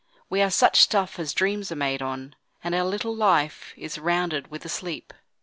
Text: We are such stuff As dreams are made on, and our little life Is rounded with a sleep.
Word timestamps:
We 0.31 0.41
are 0.41 0.49
such 0.49 0.81
stuff 0.81 1.19
As 1.19 1.31
dreams 1.31 1.71
are 1.71 1.75
made 1.75 2.01
on, 2.01 2.35
and 2.63 2.73
our 2.73 2.85
little 2.85 3.15
life 3.15 3.71
Is 3.77 3.99
rounded 3.99 4.47
with 4.49 4.65
a 4.65 4.67
sleep. 4.67 5.13